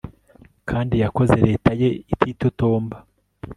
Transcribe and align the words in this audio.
Kandi 0.69 0.95
yakoze 1.03 1.35
leta 1.47 1.71
ye 1.81 1.89
ititotomba 2.13 2.97